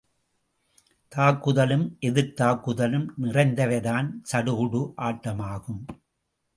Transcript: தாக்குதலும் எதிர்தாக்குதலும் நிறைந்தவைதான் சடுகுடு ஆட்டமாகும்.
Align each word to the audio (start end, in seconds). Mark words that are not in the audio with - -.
தாக்குதலும் 1.11 1.85
எதிர்தாக்குதலும் 2.01 3.07
நிறைந்தவைதான் 3.21 4.09
சடுகுடு 4.31 4.83
ஆட்டமாகும். 4.97 5.83